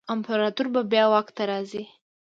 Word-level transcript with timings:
امپراتور 0.13 0.67
به 0.73 0.81
بیا 0.91 1.05
واک 1.11 1.27
ته 1.35 1.43
راځي. 1.51 1.83